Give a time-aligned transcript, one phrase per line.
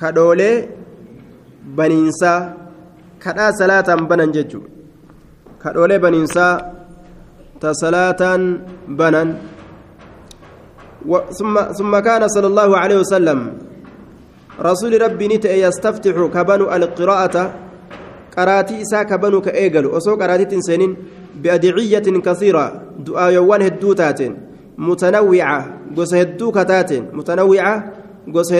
[0.00, 0.68] kadhoolee
[1.78, 2.40] baniinsaa
[3.24, 4.70] kadhaa salaataan banan jechuudha
[5.62, 6.54] kadhoolee baniinsaa
[7.60, 8.42] ta salaataan
[8.98, 9.28] banan.
[11.78, 13.38] ثم كان صلى الله عليه وسلم
[14.60, 17.36] رسول ربي نتأ يستفتح كبنو القراءة
[18.36, 20.96] قراتي إسا كبنو كأيقل وسو قراتي تنسينين
[21.42, 24.20] بأدعية كثيرة دعاء يوان هدوتات
[24.78, 25.58] متنوعة
[25.96, 27.74] قوس هدو كتات متنوعة
[28.34, 28.52] قوس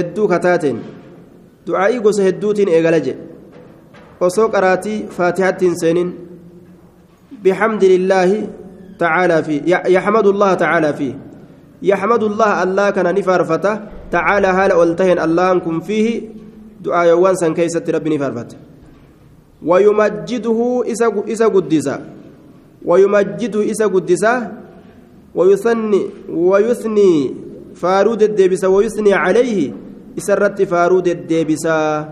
[1.67, 3.15] هدو كتات دعائي قوس هدوت إيقلج
[4.21, 6.15] وسو قراتي فاتحة تنسينين
[7.45, 8.49] بحمد لله
[8.99, 11.15] تعالى فيه يحمد الله تعالى فيه
[11.83, 16.23] يحمد الله الله كان نفرفته تعالى هال ألتهن الله أنكم فيه
[16.81, 18.57] دعاء يوان سن كيست ربي نفرفته
[19.63, 20.85] ويمجده
[21.33, 21.97] إسا قدسا
[22.85, 24.53] ويمجده إسا قدسا
[25.35, 27.35] ويثني ويثني
[27.75, 29.73] فارود الدبسا ويثني عليه
[30.19, 32.09] إسرت فارود الدبسا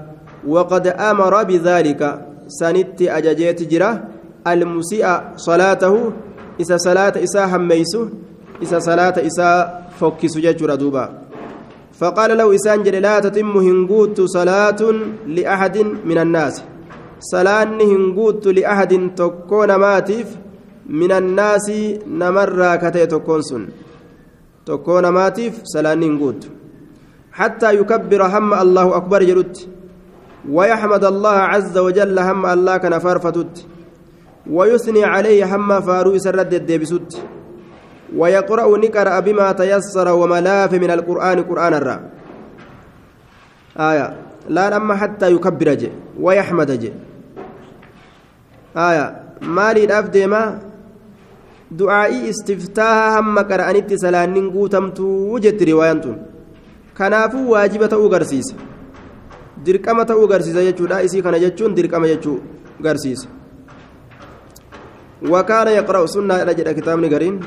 [0.48, 2.00] وقد أمر بذلك.
[2.48, 3.90] سنت أججيت جرا.
[4.46, 5.06] المسيء
[5.36, 6.12] صلاته.
[6.60, 8.08] إسا صلاة إسا هميسه
[8.62, 9.50] إسا صلاة إسا
[10.00, 11.04] فكس ججر دوبا.
[11.98, 14.80] فقال له إسان جل لا تتم هنقوت صلاة
[15.26, 16.62] لأحد من الناس.
[17.20, 20.36] صلاة هنقوت لأحد تكون ماتف
[20.86, 21.66] من الناس
[22.06, 23.68] نمر كتي تكون سن
[24.66, 26.42] تكون ماتف صلاة هنقوت
[27.34, 29.68] حتى يكبر هم الله أكبر جلت
[30.56, 33.66] ويحمد الله عز وجل هم الله كان فرفتت
[34.50, 37.10] ويثني عليه هم فارو سرد الدبسوت.
[38.16, 41.96] ويقرأ نقرأ بما تيسر وملاف من القرآن قرآن الرا.
[43.90, 44.06] آية.
[44.48, 45.90] لا لما حتى يكبر جي.
[46.20, 46.92] ويحمد جي.
[48.76, 49.06] آية.
[49.42, 50.42] مالي الأفدي ما
[51.70, 56.33] دعائي استفتاح هم قرأنت سلانين قوتمتو وجدت روايانتون
[56.94, 58.54] kanaafuu waajiba ta'uu garsiisa.
[59.64, 61.02] Dirqama ta'uu garsiisa jechuudha.
[61.02, 62.38] Isii kana jechuun dirqama jechuu
[62.80, 63.28] garsiisa.
[65.22, 67.40] وكان يقرأ سنة إلى جد كتاب نقرين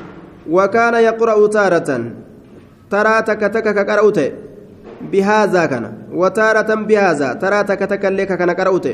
[0.50, 1.90] وكان يقرأ تارة
[2.90, 4.20] ترى تك تك كقرأت
[5.12, 8.88] بهذا كان وتارة بهذا ترى تك تك لك كان قرأت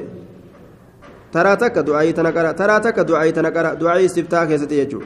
[1.34, 5.00] ترى تك دعاء تنقرأ ترى تك دعاء تنقرأ دعاء استفتاح يستيجو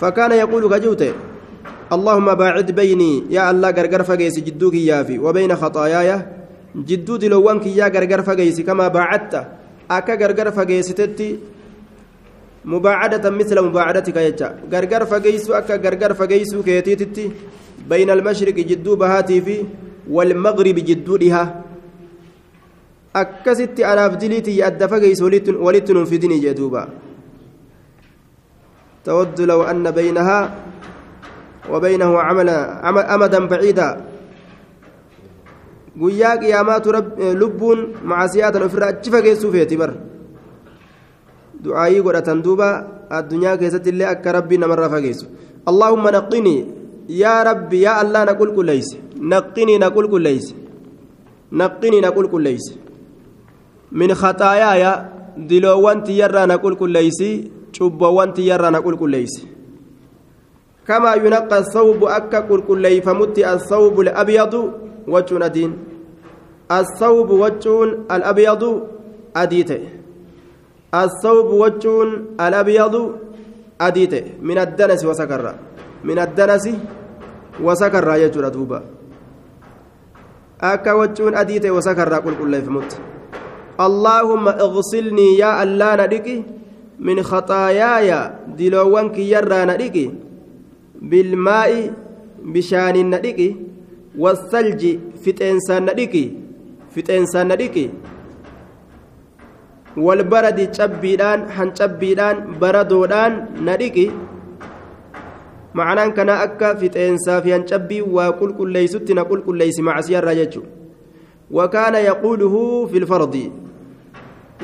[0.00, 1.02] فكان يقول كجوت
[1.92, 6.10] اللهم باعد بيني يا الله غرغر فغيس جدوك يافي وبين خطاياي
[6.88, 9.34] جدو دلوانك يا غرغر فغيس كما باعدت
[9.90, 11.28] أكا غرغر فغيستي
[12.64, 17.24] مباعدة مثل مباعدتك يجا غرغر فغيسو أكا غرغر فغيسو كيتيتتي
[17.90, 19.56] بين المشرق جدو بهاتي في
[20.10, 21.44] والمغرب جدو لها
[23.12, 24.62] akkasitti anaaf diliitii
[25.60, 26.86] walitti nuun fidini jee duuba.
[29.04, 30.50] Tawaddu law anna baynahaa
[31.72, 32.58] وبينه عملا
[33.14, 33.88] أمدا بعيدا
[36.00, 36.92] guyyaa qiyaamaatu
[37.40, 39.90] lubbuun macasiyaatan ofirraa achi fageessuu feeti bar
[41.64, 42.68] du'aayii godhatan duuba
[43.18, 45.26] addunyaa keessatti illee akka rabbii namarraa fageessu
[45.72, 46.60] allaahumma naqqinii
[47.22, 48.96] yaa rabbi yaa allah na qulqulleeyse
[49.34, 50.54] naqqinii na qulqulleeyse
[51.62, 52.72] naqqinii na qulqulleeyse
[54.02, 54.92] min khaxaayaaya
[55.52, 57.30] diloowwan tiyyarraa na qulqulleeysi
[57.78, 59.40] cubboowwan tiyyarraa na qulqulleeyse
[60.88, 64.54] كما ينقى الثوب أكا كل فمت الثوب الأبيض
[65.08, 65.72] وجون أدين
[66.70, 68.62] الثوب وجون الأبيض
[69.36, 69.82] أديته.
[70.94, 72.08] الثوب وجون
[72.40, 72.94] الأبيض
[73.80, 74.24] أديته.
[74.42, 75.54] من الدنس وسكر.
[76.04, 76.64] من الدنس
[77.62, 78.80] وسكر يجور دوبا.
[80.62, 82.90] أكا وجون أديته وسكر كل كل فمت
[83.80, 86.36] اللهم اغسلني يا الله ندقي
[87.00, 88.10] من خطاياي
[88.60, 90.06] دلوانك يرى ندقي
[91.02, 91.92] بالماء
[92.44, 93.54] بشان ندقي
[94.18, 94.82] والثلج
[95.24, 96.26] فتنسان ندقي
[96.96, 97.88] فتنسان ندقي
[99.96, 103.32] والبرد cabbiidhaan hancabbiidhaan baradoodhaan
[103.66, 104.06] nadhiqi
[105.74, 110.62] macnaan kana akka fixeensaa fi hancabbii waa qulqulleeysutti na qulqulleeysi macsiyarraa jechu
[111.58, 112.62] wakaana yaquuluhu
[112.92, 113.44] fi lfardi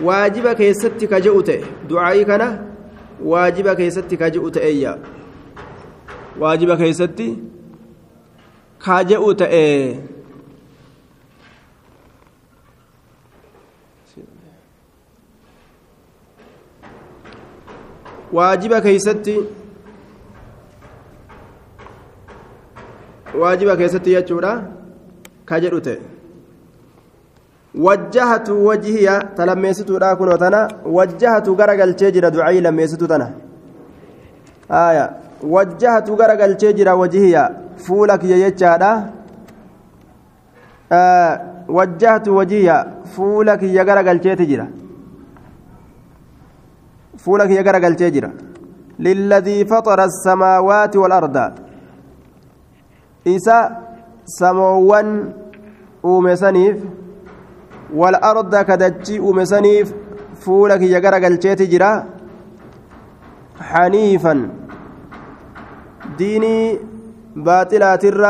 [0.06, 1.60] waajiba keessatti ka je'u ta'e
[1.90, 2.48] du'aa'ii kana
[3.32, 4.96] waajiba keessatti ka je'u ta'eeyya
[6.40, 7.28] waajiba keessatti
[8.78, 9.64] ka je'u ta'e.
[18.32, 19.36] Waajiba keessatti
[23.40, 24.52] waajiba keessatti jechuudha
[25.44, 26.00] ka jedhu ta'e.
[27.74, 30.68] Wajjahatu wajhiya ta lammeessituudha kunoo tana.
[30.84, 33.30] Wajjahatu gara galchee jira ducayii lammeessitu tana.
[34.68, 39.12] Aya wajjahatu gara galchee jira wajhiya fuula kiyya jechaadha.
[41.68, 42.86] وجهت وجهي
[43.16, 44.66] فولك يقرا قلتي جرا
[47.18, 48.30] فولك يقرا قلتي جرا
[48.98, 51.36] للذي فطر السماوات والأرض
[53.26, 53.58] إسا
[54.24, 55.08] سموان
[56.04, 56.78] أومسنيف
[57.94, 59.94] والأرض كدجي أومسنيف
[60.44, 61.92] فولك يقرا قلتي جرا
[63.60, 64.34] حنيفا
[67.36, 68.26] باطلات الرّ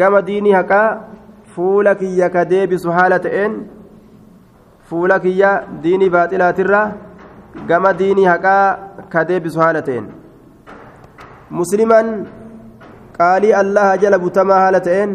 [0.00, 1.00] gama diinii haqaa
[1.54, 3.56] fuula kiyya ka deebisu haala ta'een
[4.90, 5.50] fuula kiyya
[5.82, 6.86] diinii baaxilaatirraa
[7.70, 8.64] gama diinii haqaa
[9.14, 10.06] ka deebisu haala ta'een
[11.60, 12.14] musliman
[13.18, 15.12] qaalii allaha jala butamaa haala ta'een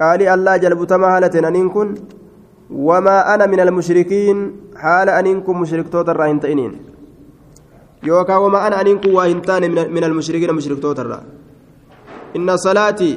[0.00, 1.94] qaalii allaha jala butamaa haala ta'een aniin kun
[2.88, 4.40] wamaa ana min almushrikiin
[4.86, 6.72] haala aniin kun mushriktoota irraa hin ta'iniin
[8.08, 11.20] yookaan wamaa ana aniin kun waa hin taane min almushrikiina mushriktoota
[12.40, 13.14] inna salaatii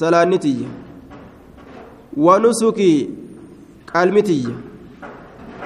[0.00, 0.68] salaannitiyya
[2.28, 2.96] wanusukii
[3.92, 4.56] qalmitiyya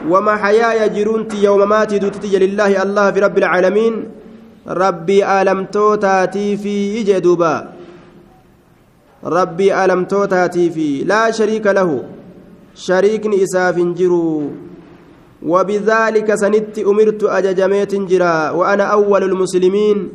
[0.09, 3.95] ومحياي جرونتي يومماتي دوتتي لله الله في رب العالمين
[4.69, 7.55] ربي ألمتوتاتي في إجدوبا
[9.25, 11.91] ربي ألمتوتاتي في لا شريك له
[12.75, 14.51] شريك إساف جرو
[15.43, 20.09] وبذلك سندت أمرت أججميت جرا وأنا أول المسلمين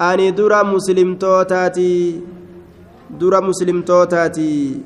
[0.00, 2.20] أني درى مسلم توتاتي
[3.10, 4.80] dura muslimtootaati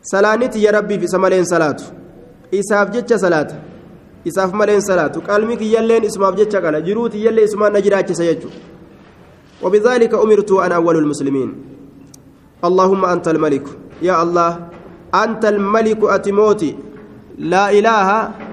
[0.00, 1.84] salaaniti ya rabbiif isa maleen salaatu
[2.52, 3.56] isaaf jecha salaata
[4.24, 8.48] isaaf maleen salaatu qalmi kiyyalleen isumaaf jecha qala jiruu tiyyallee isumaan na jiraachisa jechu
[9.62, 11.50] وبذلك أمرت أن أول المسلمين
[12.64, 13.66] اللهم أنت الملك
[14.02, 14.50] يا الله
[15.14, 16.76] أنت الملك أتموتي
[17.38, 18.08] لا إله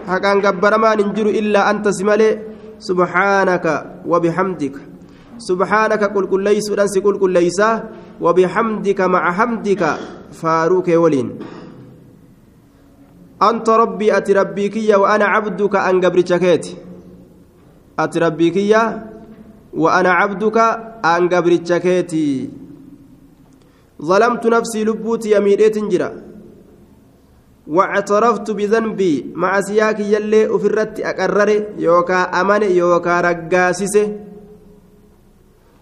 [0.07, 2.29] حقا قبر ما ننجر إلا أنت سمالي.
[2.79, 3.65] سبحانك
[4.05, 4.75] وبحمدك.
[5.37, 7.59] سبحانك قل كل ليس ودنس قل كل ليس.
[8.21, 9.81] وبحمدك مع حمدك
[10.31, 11.27] فاروك ولين.
[13.41, 16.65] أنت ربي أتي ربيك وأنا عبدك أن قبرتشكيت
[17.99, 18.57] أتي ربيك
[19.73, 20.57] وأنا عبدك
[21.05, 22.13] أن قبرتشكيت
[24.01, 25.77] ظلمت نفسي لبوتي يميريت
[27.67, 34.17] واعترفت بذنبي مع سياك يلي أفرت أقرر يوكا أمن يوكا رقاسسه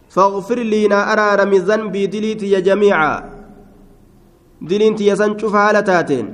[0.10, 3.30] فاغفر لي نا أرارم ذنبي دليتي جميعا.
[4.62, 6.26] دلينتي يسنشوف هالتاتين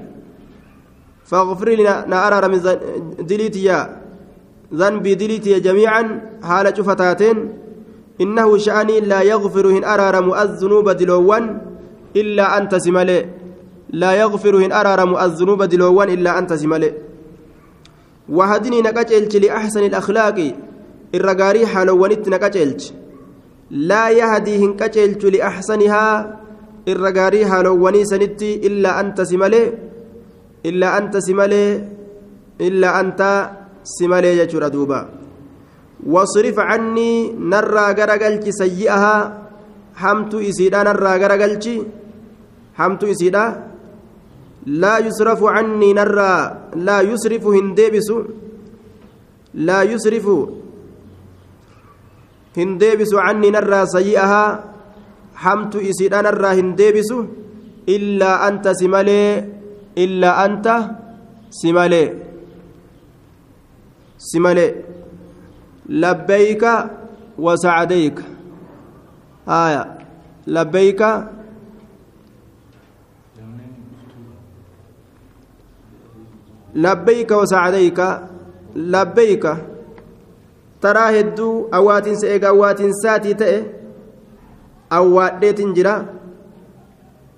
[1.25, 2.53] فاغفر لي نا أرارم
[3.19, 3.85] دليتي
[4.73, 7.37] ذنبي دليتي جميعا حال شفتاتين.
[8.21, 11.61] إنه شأني لا يغفر إن أرارم الذنوب دلوان
[12.15, 13.38] إلا أنت سمالي
[13.89, 16.93] لا يغفر إن أرارم الذنوب دلوان إلا أنت سمالي
[18.29, 20.53] وهدني نكاجلت لأحسن الأخلاق
[21.15, 22.93] الرقاري حالوانت نكاجلت
[23.71, 26.13] laa yahdii hin qaceelchu liaxsanihaa
[26.91, 29.65] irra gaarii haalowwanii sanitti illaa anta si malee
[30.69, 31.69] illaa anta si malee
[32.67, 33.29] illaa anta
[33.83, 34.99] si malee jechuudha duuba
[36.13, 39.31] wasrif cannii narraa garagalchi sayyi'ahaa
[40.01, 40.41] hamtu
[44.65, 48.17] isiidha narraa garagalchi hamtu isiidha laa yusrafu cannii narraa laa yusrifu hin deebisu
[49.53, 50.35] laa yusrifu
[52.57, 54.59] hin deebisu canni narraa sayyi'ahaa
[55.33, 57.17] hamtu isiidha narraa hin deebisu
[57.95, 59.29] illaa anta si malee
[59.95, 60.75] illaa anta
[61.49, 62.07] si malee
[64.17, 64.71] si malee
[76.73, 78.27] labbayka wasacdayka haya
[78.75, 79.57] labbayka
[80.81, 83.57] taraa hedduu awwaatinsa eega awwaatinsaati ta'e
[84.89, 85.95] awwaadheetin jira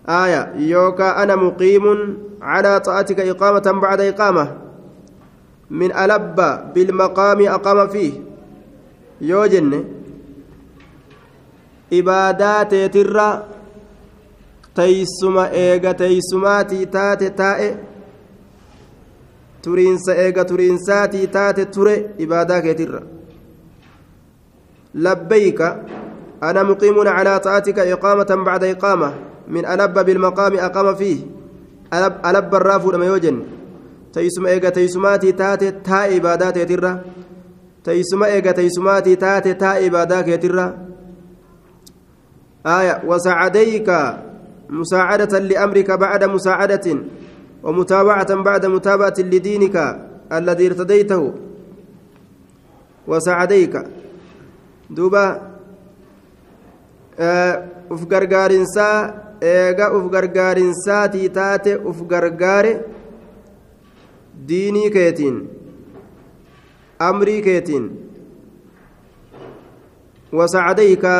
[0.09, 4.57] آية يوكا أنا مقيم على طاعتك إقامة بعد إقامة
[5.69, 6.35] من ألب
[6.75, 8.13] بالمقام أقام فيه
[9.21, 9.85] يوجن
[11.93, 13.43] إبادات ترى
[14.75, 17.75] تيسما إيغا تيسماتي تاتي تائي
[19.63, 23.01] ترينسا إيغا ترينساتي تاتي تري إبادات ترى
[24.95, 25.61] لبيك
[26.43, 29.13] أنا مقيم على طاعتك إقامة بعد إقامة
[29.47, 31.17] من ألب بالمقام أقام فيه
[31.93, 33.37] ألب, ألب الرافو لما يوجن
[34.13, 37.01] تيسم إيغا تيسماتي تاتي تا عبادات يترى
[37.83, 40.77] تيسم إيغا تيسماتي تاتي تا عبادات يترى
[42.65, 43.89] آية وسعديك
[44.69, 46.97] مساعدة لأمرك بعد مساعدة
[47.63, 49.75] ومتابعة بعد متابعة لدينك
[50.33, 51.33] الذي ارتديته
[53.07, 53.75] وسعديك
[57.93, 58.97] uf gargaarinsaa
[59.53, 62.73] eega uf gargaarinsaatii taate uf gargaare
[64.49, 65.37] diinii keetiin
[67.09, 67.85] amrii keetiin
[70.39, 71.13] wasacadayka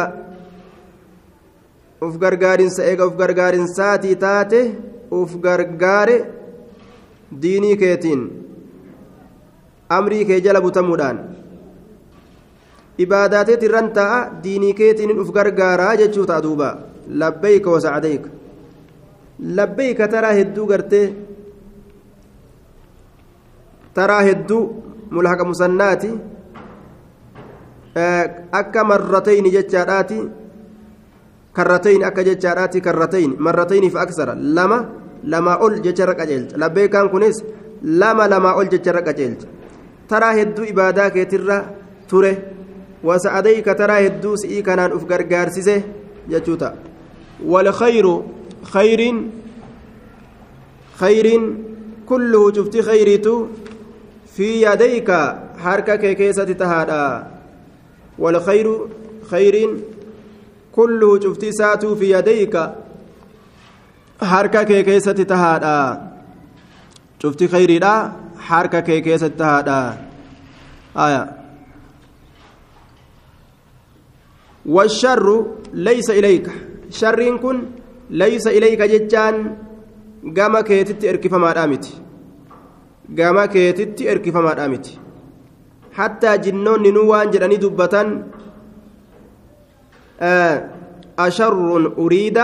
[2.08, 4.62] uf gargaarinsa eega uf gargaarinsaatii taate
[5.12, 6.18] uf gargaare
[7.42, 8.22] diinii keetiin
[9.98, 11.18] amrii kee jala butamuudhaan
[12.98, 16.70] ibaadaateet irran ta'a diinii keetiin uf gargaaraa jechuu ta'a duuba
[17.24, 18.30] labbayka wasacadayka
[19.58, 21.06] labbayka taraa hedduu gartee
[23.94, 24.64] taraa hedduu
[25.12, 26.12] mulhaqa musannaati
[28.52, 30.20] akka marratayni jechaadhaati
[31.54, 34.78] karratayni akka jechaadhaati karratayni marratayniif aksara lama
[35.24, 37.44] lamaa ol jecharra qaceelcha labbeekaan kunis
[37.84, 39.48] lama lamaa ol jecharra qaceelcha
[40.08, 41.58] taraa hedduu ibaadaa keetirra
[42.10, 42.32] ture
[43.04, 45.76] wasa'adayka taraa hedduu si'ii kanaan uf gargaarsise
[46.32, 46.74] jechuu ta'a
[47.54, 48.16] walkhayru
[48.74, 49.18] khayriin
[51.00, 51.44] khayriin
[52.06, 53.34] kulluhu cufti khayriitu
[54.36, 55.20] fi yadayka
[55.64, 57.02] harka kee keessatti tahaadha
[58.24, 58.76] walkhayru
[59.32, 59.74] khayriin
[60.78, 62.64] kulluhu cufti isaatuu fi yadayka
[64.22, 65.76] harka kee keessatti tahaadha.
[67.20, 67.94] Cufti khayriidha
[68.50, 69.98] harka kee keessatti tahaadha.
[70.96, 71.42] Aya.
[74.66, 76.48] والشر ليس إليك
[76.90, 77.58] شر كن
[78.10, 78.82] ليس إليك
[80.62, 81.86] كيتت إركف ما دامت
[83.18, 84.86] قام كيتت إركف ما دامت
[85.94, 87.96] حتى جنون نوان جراني دبة
[90.22, 90.70] آه
[91.20, 92.38] أشر أريد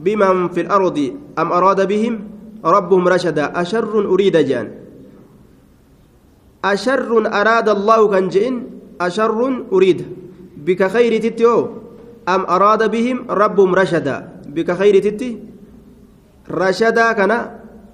[0.00, 0.98] بمن في الأرض
[1.38, 2.14] أم أراد بهم؟
[2.64, 4.66] ربهم رشدا أشر أريد جان.
[6.64, 8.54] أشر أراد الله كان جئن؟
[9.00, 9.40] أشر
[9.72, 10.00] أريد.
[10.60, 11.56] بك خير تتيو
[12.28, 14.16] أم أراد بهم؟ ربهم رشدا
[14.48, 15.30] بك خير تتي؟
[16.50, 17.32] رشدا كان.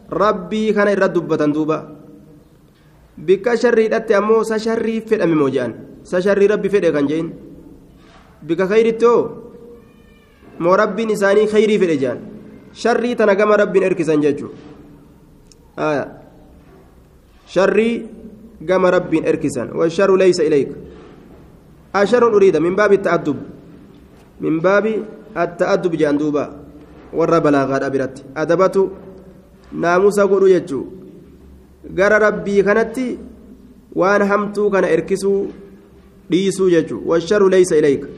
[0.06, 1.12] ربي كان يرد
[1.52, 1.78] دوبا.
[3.18, 4.42] بك شر تتي أمو.
[4.42, 5.70] سشري في الأمي موجان.
[6.06, 7.26] سشري ربي في كان جئن.
[8.42, 9.14] بك خير تتيو
[10.58, 12.18] moo rabbiin isaanii khayrii fedhe jaan
[12.82, 14.50] sharrii tana gama rabbiin erkisan jechuu
[17.54, 17.94] sharrii
[18.62, 20.75] gama rabbiin erkisan washaru laysa ilayka
[21.92, 23.38] asharun uriida min baabi ta'addub
[24.40, 24.94] min baabi
[25.34, 26.44] atta'addub jaan duuba
[27.12, 28.90] warra balaagaadha biratti adabatu
[29.72, 30.84] naamusa godhu jechuu
[31.98, 33.06] gara rabbii kanatti
[33.94, 35.40] waan hamtuu kana erkisuu
[36.30, 38.08] dhiisuu jechuu washaru laysa ilayka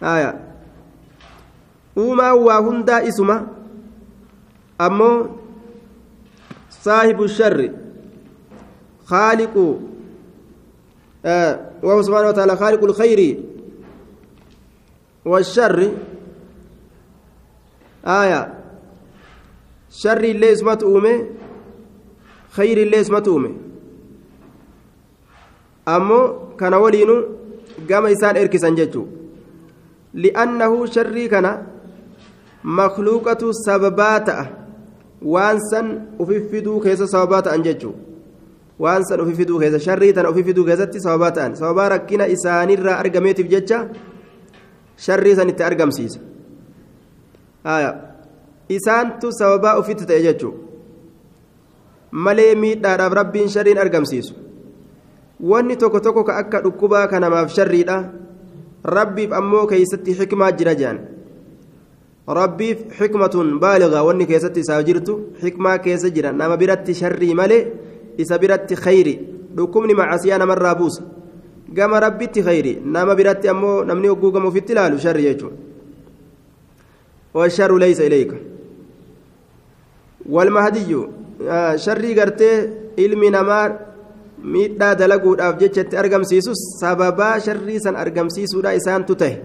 [0.00, 0.45] aya
[1.96, 3.36] uumaan waa hundaa isuma
[4.86, 5.18] ammoo
[6.84, 7.68] saahibu sharri
[9.10, 9.66] khaaliqu
[11.82, 13.20] وهو سبحانه وتعالى خالق الخير
[15.24, 15.78] والشر
[18.06, 18.40] آية
[19.90, 21.14] شر اللي اسمت أومي
[22.50, 23.52] خير اللي اسمت أومي
[25.88, 26.20] أمو
[26.60, 27.16] كان ولينو
[27.90, 29.02] قام إسان إركسان جتو
[30.14, 31.46] لأنه شري كان
[32.66, 34.44] makluuqatu sababaa ta'a
[35.22, 35.86] waan san
[36.18, 37.94] ufi fiduu keessa sababaa ta'an jechuu
[38.78, 42.98] waan san ufi fiduu keessa sharrii tana ufi fiduu keessatti sababaa ta'an sababaa rakkina isaanirraa
[42.98, 43.78] argameetiif jecha
[44.96, 46.20] sharrii san itti argamsiisa
[48.68, 50.54] isaantu sababaa ufitti ta'e jechuu
[52.10, 54.34] malee miidhaadhaaf rabbiin sharriin argamsiisu
[55.40, 58.04] wanni tokko tokko ka akka dhukkubaa kanamaaf sharriidha
[58.84, 61.15] rabbiif ammoo keeysatti xikmaa jira jaan
[62.28, 67.66] rabbiif xikmatun baaligaa wanni keessatti isaa jirtu xikmaa keessa jira nama biratti sharrii malee
[68.18, 69.14] isa biratti khayri
[69.56, 71.02] dhukkubni macasiyaa namarraa buusa
[71.72, 75.64] gama rabbitti khayri nama biratti ammoo namni hogguu gama ofitti ilaalu sharri jechuudha
[77.36, 78.32] والشر ليس إليك
[80.28, 80.96] والمهدي
[81.76, 83.70] sharrii gartee ilmi namaa
[84.42, 89.36] miidhaa dalaguudhaaf jechatti argamsiisus sababaa sharrii san argamsiisuudha isaantu ta'e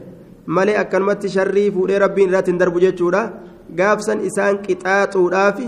[0.45, 3.21] malee akkanumatti sharrii fuudhee rabbiin irratti hin darbu jechuudha
[3.79, 5.59] gaafsan isaan qixaaxuudhaaf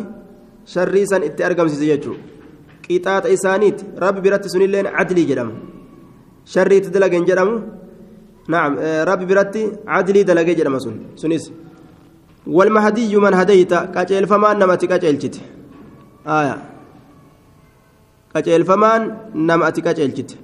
[0.74, 2.22] sharrii san itti argamsiise jechuudha
[2.86, 5.54] qixaaxa isaaniiti rabbi biratti sunilleen cadlii jedhama
[6.54, 7.56] sharrii itti dalageen jedhamu
[9.12, 9.62] rabbi biratti
[9.92, 11.46] cadlii dalagee jedhama sun sunis
[12.48, 15.36] والمهدي من هديت قجل فمان نمتي قجلت
[16.28, 16.58] آية
[18.36, 19.02] قجل فمان
[19.36, 20.38] نمتي قجلت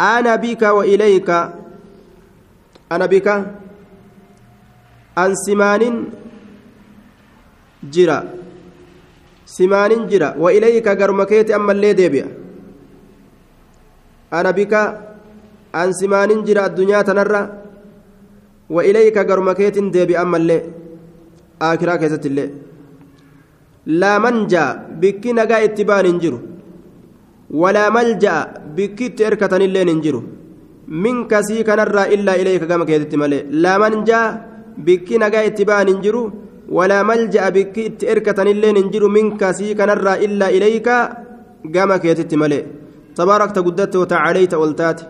[0.00, 0.36] أنا
[2.90, 3.34] ana bika?
[5.16, 5.96] An simaanin
[7.90, 8.18] jira.
[9.44, 10.34] Simaanin jira.
[10.38, 12.26] Wa ilayka garuma keeti ammallee deebi'a.
[14.30, 14.82] Ana bika?
[15.72, 17.42] An simaanin jira addunyaa tanarra.
[18.68, 20.62] Wa ilayka garuma keetin deebi'a ammallee.
[21.60, 22.50] Aakiraa keessatti illee.
[23.86, 26.38] Laa manjaa bikki nagaa itti baan hin jiru.
[27.62, 28.40] Walaa malja'a
[28.76, 30.20] bikki itti erkatanilleen hin jiru.
[30.88, 34.26] Minka sii kanarraa illaa ilayka gama keetitti malee laa manjaa
[34.88, 36.22] bikki nagaa itti ba'an hin jiru
[36.78, 40.96] walaa malja'a bikki itti erkatanillee hin jiru minka sii kanarraa illaa ilayka
[41.76, 42.64] gama keetitti malee
[43.20, 45.04] tabaarakta guddatte watacaaleyta oltaate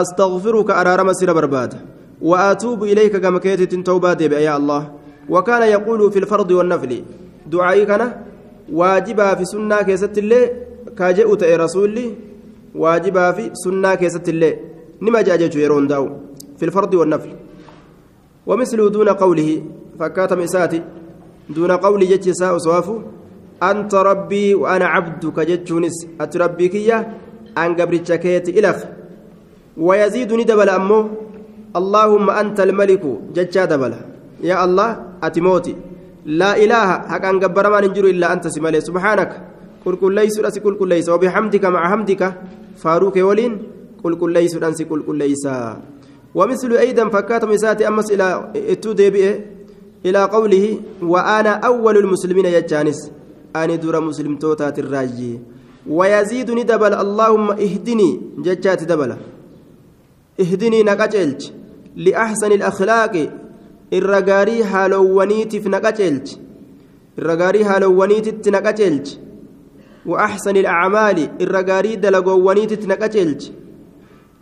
[0.00, 1.78] astaghfiruka araarama sira barbaada
[2.20, 4.82] وأتوب إليك كما كيتت توبة يا الله
[5.28, 7.02] وكان يقول في الفرض والنفل
[7.46, 8.12] دعائي كان
[8.72, 10.42] واجبا في سنة كيست الله
[10.98, 12.06] كاجئت رسولي
[12.74, 14.52] واجبا في سنة كيست الله
[15.02, 16.04] نما جاجت يرون داو
[16.58, 17.32] في الفرض والنفل
[18.46, 19.62] ومثله دون قوله
[19.98, 20.82] فكاتم إساتي
[21.50, 23.02] دون قول جتشسا وصوافه
[23.62, 26.76] أنت ربي وأنا عبدك جتشونس أتربيك
[27.58, 28.78] أن قبرتك كيت إلخ.
[29.76, 31.10] ويزيد ندبل أمه
[31.76, 33.04] اللهم أنت الملك
[33.34, 33.94] جتشا دبل.
[34.40, 34.88] يا الله
[35.22, 35.74] أتموتي
[36.26, 38.48] لا إله حق أن قبر ما ننجر إلا أنت
[38.88, 39.30] سبحانك.
[39.84, 41.08] قل كل ليس كل ليس.
[41.08, 42.22] وبحمدك مع حمدك
[42.76, 43.52] فاروك ولين.
[44.04, 44.32] قل كل
[45.18, 45.48] ليس
[46.34, 49.40] ومثل أيضا فكات مساتي أمس إلى التودي
[50.06, 53.10] إلى قوله وأنا أول المسلمين يجانس
[53.56, 55.40] أني دور مسلم توتات الراجي
[55.86, 59.16] ويزيد ندبل اللهم اهدني ججات دبل
[60.40, 61.50] اهدني نقجلج
[61.96, 63.30] لأحسن الأخلاق
[63.92, 66.36] الرقاري هالوانيتف نقجلج
[67.18, 69.14] الرقاري هالوانيتت نقجلج
[70.06, 71.96] وأحسن الأعمال الرقاري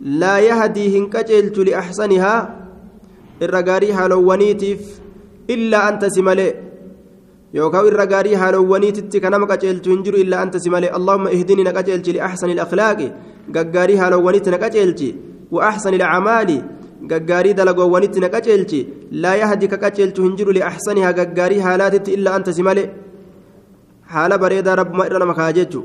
[0.01, 2.55] لا يهدي هنكجلج لأحسنها
[3.41, 4.81] الرقاري هالوانيتف
[5.49, 6.53] إلا أنت سملي
[7.53, 12.99] يوكاو الرقاري هالوانيتت كنما قجلج هنجر إلا أنت سملي اللهم اهدني نقجلج لأحسن الأخلاق
[13.55, 15.01] ققاري هالوانيت نقجلج
[15.51, 16.49] وأحسن الأعمال
[19.11, 22.83] laa yahdi ka qaceelchu hin jiru liaxsanihaa gaggaarii haalaatitti illaa anta si male
[24.13, 25.81] haala bareedaa rabbuma irra nama kaa jechu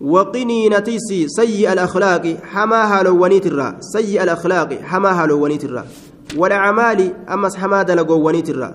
[0.00, 5.84] وقني نتيسي سيء الأخلاق حما هالوانيت الرا سيء الأخلاق حما هالوانيت الرا
[6.36, 8.74] والأعمال أمس حماد لقوانيت الرا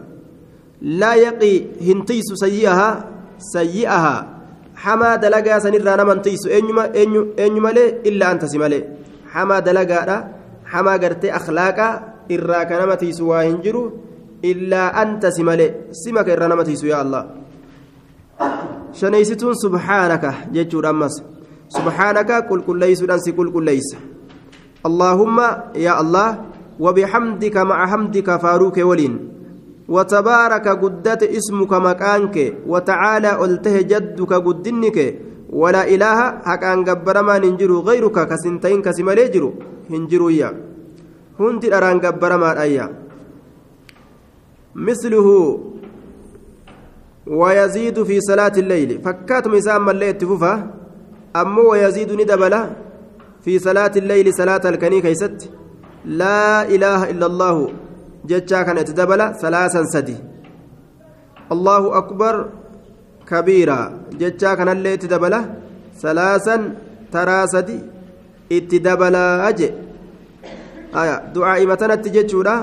[0.82, 3.06] لا يقي هنتيس سيئها
[3.38, 4.28] سيئها.
[4.76, 6.84] حماد لقا سنرا نمن تيس أنيما
[7.40, 7.72] أنيما
[8.06, 8.84] إلا أنت سمالي
[9.30, 11.88] حماد لقا hamaa gartee akhlaaqa
[12.36, 13.82] irraa ka nama tiisu waa hin jiru
[14.52, 15.72] illaa anta si malee
[18.93, 21.23] sima ka irraa nama tiisu yaa allah shaneeysituun subhaanaka jechuudha ammas
[21.67, 23.97] subhaanaka qulqulleeysuudhaan si qulqulleeysa
[24.84, 26.51] allaahumma yaa allah
[26.82, 29.13] وبحمدك مع حمدك فاروك ولين
[29.89, 34.97] وتبارك قدت اسمك مكانك وتعالى ألته جدك قدنك
[35.49, 39.51] ولا إله حق أن قبر ما ننجر غيرك كسنتين كسمالي جرو
[39.91, 40.49] هنجروا يا
[41.39, 42.88] هنتي أران قبر ما أيا
[44.75, 45.27] مثله
[47.32, 49.02] ويزيد في صلاة الليل.
[49.06, 50.54] فكات مسام الليل تفوفا.
[51.36, 52.62] أمو ويزيد ندبلا
[53.44, 55.50] في صلاة الليل صلاة الكني كيست.
[56.06, 57.56] لا إله إلا الله.
[58.30, 60.17] جتشا كانت دبلا ثلاثا سدي.
[61.52, 62.36] الله أكبر
[63.30, 63.80] كبيرا.
[64.20, 65.41] جتشا كان الليل تدبلا
[66.04, 66.56] ثلاثا
[67.12, 67.80] ترى سدي.
[68.52, 69.70] اتدبلا أجي.
[70.96, 71.15] آية.
[71.36, 72.56] دعاء متنا تجتشورا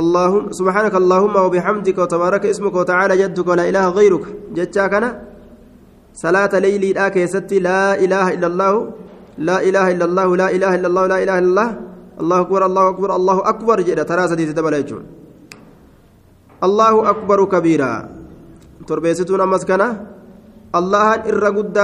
[0.00, 4.24] اللهم سبحانك اللهم وبحمدك وتبارك اسمك وتعالى جدك ولا إله غيرك.
[4.56, 5.04] جتشا كان
[6.14, 7.58] صلاة ليلي لا كيستي.
[7.58, 8.74] لا إله إلا الله.
[9.48, 10.28] لا إله إلا الله.
[10.42, 11.04] لا إله إلا الله.
[11.12, 11.68] لا إله إلا الله.
[12.20, 12.60] الله أكبر.
[12.68, 13.10] الله أكبر.
[13.18, 13.76] الله أكبر.
[13.88, 14.78] جدا ترى سدي تدبلا
[16.66, 17.92] الله أكبر كبيرا.
[18.88, 19.88] تربيستون مسكنة
[20.78, 21.76] الله إر قد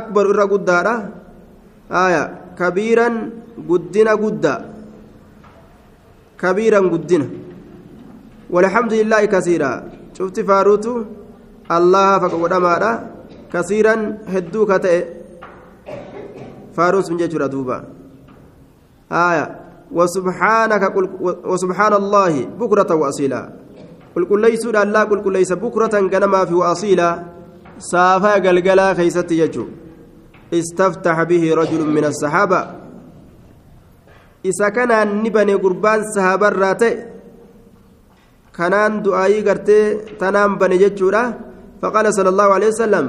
[0.00, 0.68] أكبر إر قد
[2.04, 2.24] آية.
[2.60, 3.08] كبيرا
[3.68, 4.44] قدنا قد
[6.42, 7.28] كبيرا قدنا.
[8.50, 9.72] والحمد لله كثيرا
[10.18, 10.94] شفت فاروتو
[11.76, 12.92] الله فقد ماذا
[13.52, 13.94] كثيرا
[14.34, 15.04] هدو كتئ
[16.76, 17.78] فاروس من جيتشورا دوبا
[19.12, 19.46] آية
[19.92, 21.04] وسبحانك قل
[21.44, 23.42] وسبحان الله بكرة وأصيلا
[24.16, 27.10] قل قل ليس لا قل قل ليس بكرة كنما في وأصيلا
[27.78, 29.66] سافا قلقلا خيست يجو
[30.54, 32.60] استفتح به رجل من الصحابة
[34.44, 37.17] إذا كان نبني قربان صحابة راتي
[38.58, 39.80] دعائي قرتي
[40.20, 41.22] تنام بني جتشورا
[41.82, 43.06] فقال صلى الله عليه وسلم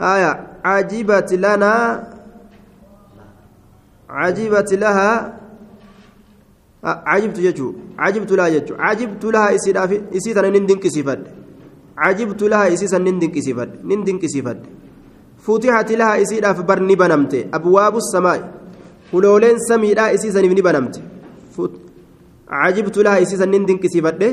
[0.00, 0.32] آية
[0.64, 1.74] عجبت لنا
[4.10, 5.10] عجبت لها
[6.84, 7.68] عجبت يجو
[7.98, 9.46] عجبت لها يجو عجبت لها
[10.16, 11.20] إسيتنا نندن كسيفد
[11.98, 14.58] عجبت لها إسيسا نندن كسيفد نندن كسيفد
[15.44, 18.40] فتحت لها إسيدا فبرني بنمت أبواب السماء
[19.12, 20.94] ولولين سميدا إسيسا نبني بنمت
[22.48, 24.32] عجبت لها إسيسا نندن كسيفته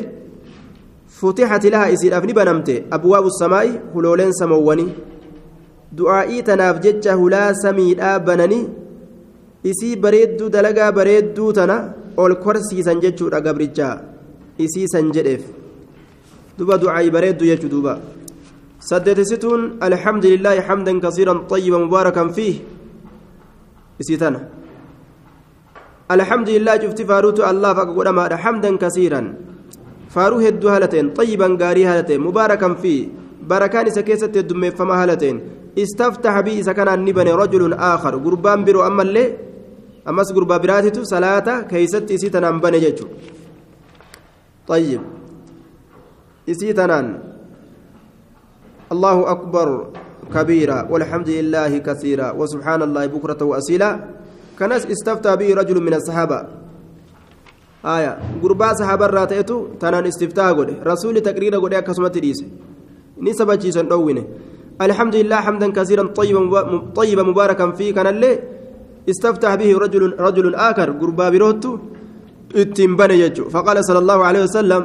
[1.20, 4.88] فتحت لها إسير أفني بنمت أبواب السماء هلولين سمواني
[5.92, 8.82] دعائي تناف جتة هلا سميد آبنني
[9.64, 11.76] isii bareedduu dalagaa bareedduu tana
[12.18, 13.96] ol korsiisan jechuudha gabrichaa
[14.66, 15.44] isiisan jedheef
[16.58, 17.94] duba du'aayi bareedduu jechuu duuba
[18.90, 22.58] saddeetisituun alhamdulillaahi hamdan kasiiran xayyiba mubaarakan fiih
[24.02, 24.40] isii tana
[26.12, 29.28] akka godhamaadha hamdan kasiiran
[30.14, 33.10] faaruu hedduu haala ta'een xayyiban gaarii haala ta'een mubaarakan fiih
[33.48, 35.42] barakaan isa keessatti heddummeeffamaa haala ta'een
[35.84, 39.28] istaftaha bii isa kanaan ni bane rajulun aakhar gurbaan biroo ammallee
[40.06, 43.08] ammas gurbaa biraatitu salaata keeysatti isii tanaan bane jechu
[44.72, 45.02] طيب
[46.80, 47.08] tanaan
[48.92, 49.68] الله أكبر
[50.36, 53.90] كبيرا والحمد لله كثيرا وسبحان الله بكرة وأسيلا
[54.62, 56.40] كنس استفتى به رجل من الصحابة
[57.96, 62.40] آية قربا صحابة راتيتو تنان استفتاء قد رسول تقرير قد أكسمت ريس
[63.28, 63.84] نسبة جيسا
[64.88, 66.62] الحمد لله حمدا كثيرا طيبا
[67.00, 68.32] طيبا مباركا فيه كان اللي
[69.12, 71.72] استفتح به رجل رجل آخر قربا بروتو
[72.62, 74.84] اتنبني يجو فقال صلى الله عليه وسلم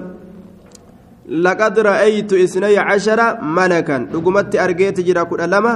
[1.47, 3.21] لقد رأيت اثني عشر
[3.57, 5.75] ملكا لقمت أرقيت جرا كل لما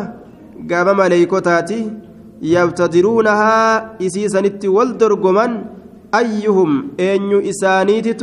[0.71, 1.81] قام ملائكتاتي
[2.42, 3.57] يبتدرونها
[4.03, 5.46] إسيسانت والدرقما
[6.14, 8.22] أيهم أن إسانيتت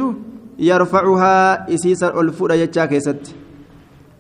[0.60, 1.38] يرفعها
[1.74, 3.24] إسيسا الفؤاد يجا كيست.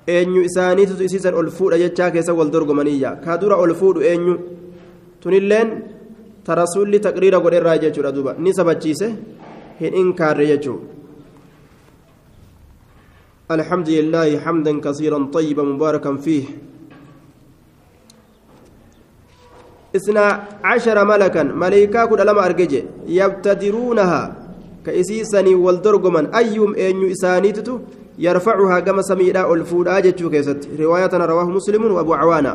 [0.10, 4.38] أن إسانيتت إسيسا الفؤاد يجا كيست والدرقمانية كادورا الفؤاد أن
[5.21, 5.69] tunilleen
[6.45, 9.07] ta rasuulli taqriira godhe irraa jechuudha duuba ni sabachiise
[9.79, 10.79] hin inkaarre jechuu
[13.47, 16.45] الحمد لله حمدا كثيرا طيبا مباركا فيه.
[19.97, 20.25] اثنا
[20.63, 24.21] عشر ملكا ملائكة كل لما أرجع يبتدرونها
[24.86, 27.75] كإسيسني والدرجمن أيهم أن إسانيتتو
[28.25, 32.53] يرفعها كما سميدا الفودا جتشو كيست رواية رواه مسلم وأبو عوانة